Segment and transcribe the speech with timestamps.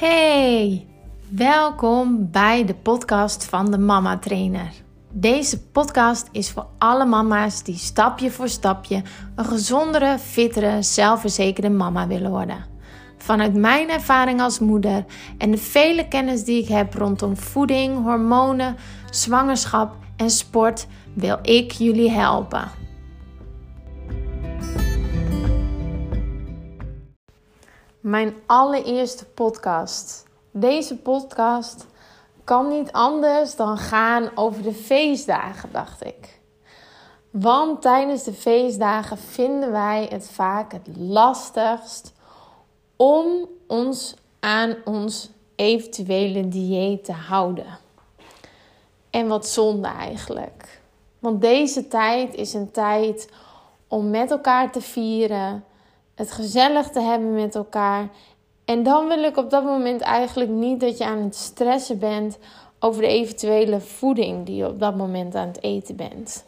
[0.00, 0.86] Hey,
[1.28, 4.72] welkom bij de podcast van de Mama Trainer.
[5.12, 9.02] Deze podcast is voor alle mama's die stapje voor stapje
[9.34, 12.64] een gezondere, fittere, zelfverzekerde mama willen worden.
[13.18, 15.04] Vanuit mijn ervaring als moeder
[15.38, 18.76] en de vele kennis die ik heb rondom voeding, hormonen,
[19.10, 22.79] zwangerschap en sport wil ik jullie helpen.
[28.00, 30.24] Mijn allereerste podcast.
[30.50, 31.86] Deze podcast
[32.44, 36.40] kan niet anders dan gaan over de feestdagen, dacht ik.
[37.30, 42.12] Want tijdens de feestdagen vinden wij het vaak het lastigst
[42.96, 47.78] om ons aan ons eventuele dieet te houden.
[49.10, 50.80] En wat zonde eigenlijk.
[51.18, 53.28] Want deze tijd is een tijd
[53.88, 55.64] om met elkaar te vieren,
[56.20, 58.08] het gezellig te hebben met elkaar.
[58.64, 62.38] En dan wil ik op dat moment eigenlijk niet dat je aan het stressen bent
[62.78, 66.44] over de eventuele voeding die je op dat moment aan het eten bent.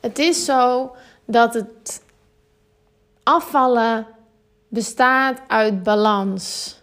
[0.00, 0.90] Het is zo
[1.24, 2.02] dat het
[3.22, 4.06] afvallen
[4.68, 6.76] bestaat uit balans.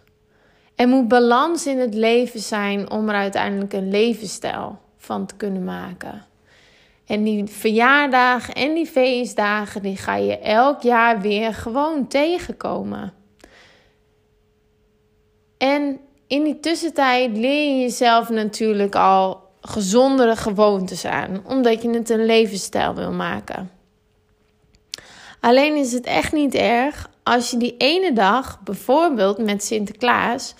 [0.74, 5.64] Er moet balans in het leven zijn om er uiteindelijk een levensstijl van te kunnen
[5.64, 6.27] maken.
[7.08, 13.12] En die verjaardagen en die feestdagen, die ga je elk jaar weer gewoon tegenkomen.
[15.58, 22.10] En in die tussentijd leer je jezelf natuurlijk al gezondere gewoontes aan, omdat je het
[22.10, 23.70] een levensstijl wil maken.
[25.40, 30.54] Alleen is het echt niet erg als je die ene dag, bijvoorbeeld met Sinterklaas,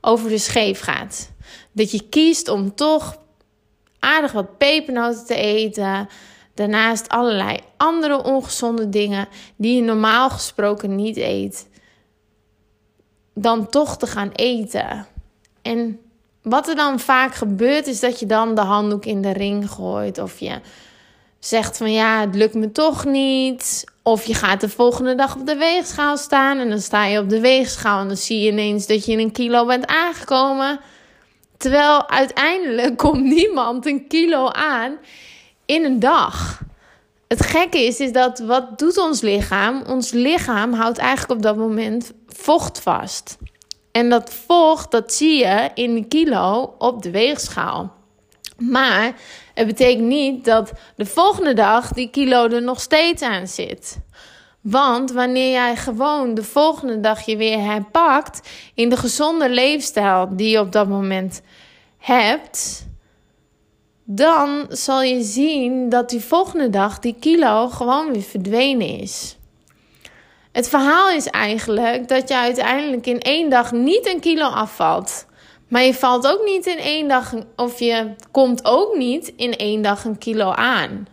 [0.00, 1.30] over de scheef gaat.
[1.72, 3.16] Dat je kiest om toch
[4.04, 6.08] aardig wat pepernoten te eten.
[6.54, 11.68] Daarnaast allerlei andere ongezonde dingen die je normaal gesproken niet eet.
[13.34, 15.06] Dan toch te gaan eten.
[15.62, 16.00] En
[16.42, 20.18] wat er dan vaak gebeurt, is dat je dan de handdoek in de ring gooit.
[20.18, 20.60] Of je
[21.38, 23.84] zegt van ja, het lukt me toch niet.
[24.02, 26.58] Of je gaat de volgende dag op de weegschaal staan.
[26.58, 29.18] En dan sta je op de weegschaal en dan zie je ineens dat je in
[29.18, 30.80] een kilo bent aangekomen.
[31.64, 34.96] Terwijl uiteindelijk komt niemand een kilo aan
[35.66, 36.60] in een dag.
[37.28, 39.82] Het gekke is, is dat wat doet ons lichaam?
[39.86, 43.36] Ons lichaam houdt eigenlijk op dat moment vocht vast.
[43.92, 47.92] En dat vocht, dat zie je in kilo op de weegschaal.
[48.58, 49.14] Maar
[49.54, 53.98] het betekent niet dat de volgende dag die kilo er nog steeds aan zit.
[54.64, 60.50] Want wanneer jij gewoon de volgende dag je weer herpakt in de gezonde leefstijl die
[60.50, 61.42] je op dat moment
[61.98, 62.86] hebt,
[64.04, 69.36] dan zal je zien dat die volgende dag die kilo gewoon weer verdwenen is.
[70.52, 75.26] Het verhaal is eigenlijk dat je uiteindelijk in één dag niet een kilo afvalt.
[75.68, 79.82] Maar je valt ook niet in één dag, of je komt ook niet in één
[79.82, 81.06] dag een kilo aan.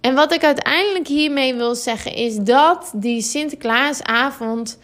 [0.00, 4.78] En wat ik uiteindelijk hiermee wil zeggen is dat die Sinterklaasavond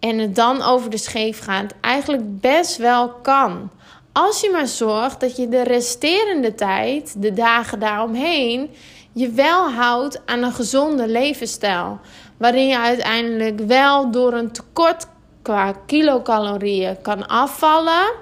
[0.00, 3.70] en het dan over de scheef gaat eigenlijk best wel kan.
[4.12, 8.70] Als je maar zorgt dat je de resterende tijd, de dagen daaromheen,
[9.12, 12.00] je wel houdt aan een gezonde levensstijl.
[12.36, 15.06] Waarin je uiteindelijk wel door een tekort
[15.42, 18.12] qua kilocalorieën kan afvallen.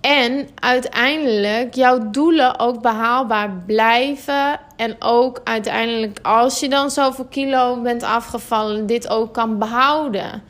[0.00, 4.60] En uiteindelijk jouw doelen ook behaalbaar blijven.
[4.76, 10.42] En ook uiteindelijk, als je dan zoveel kilo bent afgevallen, dit ook kan behouden.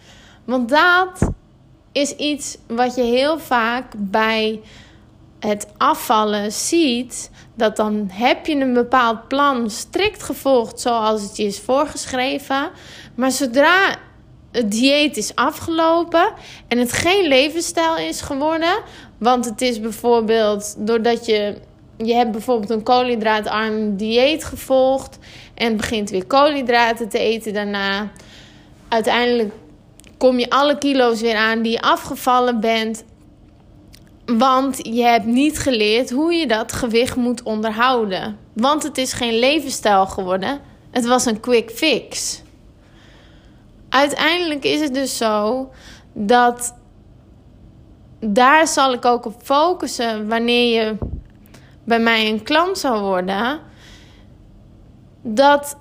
[0.44, 1.31] Want dat
[1.93, 4.60] is iets wat je heel vaak bij
[5.41, 7.31] het afvallen ziet.
[7.55, 12.71] Dat dan heb je een bepaald plan strikt gevolgd zoals het je is voorgeschreven.
[13.15, 13.97] Maar zodra
[14.53, 16.33] het dieet is afgelopen
[16.69, 18.83] en het geen levensstijl is geworden.
[19.21, 21.57] Want het is bijvoorbeeld doordat je.
[21.97, 25.19] Je hebt bijvoorbeeld een koolhydraatarm dieet gevolgd.
[25.55, 28.11] En begint weer koolhydraten te eten daarna.
[28.89, 29.53] Uiteindelijk
[30.19, 33.05] kom je alle kilo's weer aan die je afgevallen bent.
[34.27, 38.39] Want je hebt niet geleerd hoe je dat gewicht moet onderhouden.
[38.53, 40.61] Want het is geen levensstijl geworden.
[40.91, 42.43] Het was een quick fix
[43.91, 45.71] uiteindelijk is het dus zo
[46.13, 46.75] dat
[48.21, 50.97] daar zal ik ook op focussen wanneer je
[51.84, 53.61] bij mij een klant zou worden.
[55.22, 55.77] Dat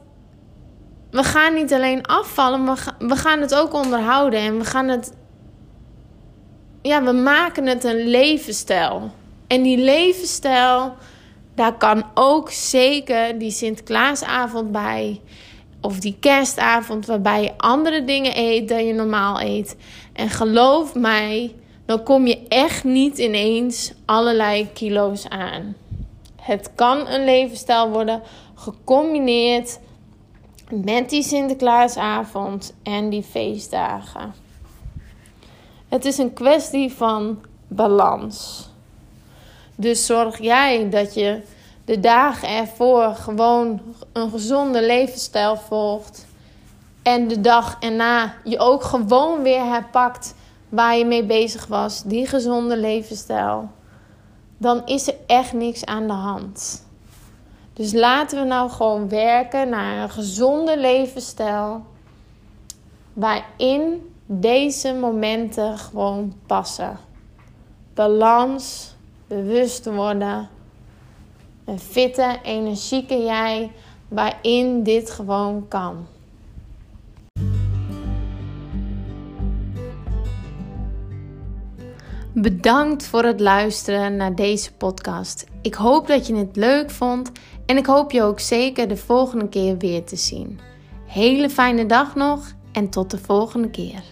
[1.12, 4.39] we gaan niet alleen afvallen, we gaan het ook onderhouden.
[4.39, 5.13] En we gaan het.
[6.81, 9.12] Ja, we maken het een levensstijl.
[9.47, 10.95] En die levensstijl,
[11.56, 15.21] daar kan ook zeker die Sinterklaasavond bij.
[15.81, 19.75] Of die kerstavond waarbij je andere dingen eet dan je normaal eet.
[20.13, 21.56] En geloof mij,
[21.89, 25.75] dan kom je echt niet ineens allerlei kilo's aan.
[26.41, 28.21] Het kan een levensstijl worden
[28.56, 29.80] gecombineerd
[30.69, 34.33] met die Sinterklaasavond en die feestdagen.
[35.88, 38.69] Het is een kwestie van balans.
[39.75, 41.42] Dus zorg jij dat je
[41.85, 43.81] de dagen ervoor gewoon
[44.13, 46.27] een gezonde levensstijl volgt.
[47.03, 50.35] En de dag erna je ook gewoon weer herpakt
[50.69, 53.69] waar je mee bezig was, die gezonde levensstijl.
[54.57, 56.88] Dan is er echt niks aan de hand.
[57.74, 61.83] Dus laten we nou gewoon werken naar een gezonde levensstijl.
[63.13, 66.98] Waarin deze momenten gewoon passen.
[67.94, 68.95] Balans,
[69.27, 70.50] bewust worden.
[71.66, 73.71] Een fitte, energieke jij
[74.07, 76.07] waarin dit gewoon kan.
[82.41, 85.45] Bedankt voor het luisteren naar deze podcast.
[85.62, 87.31] Ik hoop dat je het leuk vond
[87.65, 90.59] en ik hoop je ook zeker de volgende keer weer te zien.
[91.06, 94.03] Hele fijne dag nog en tot de volgende keer.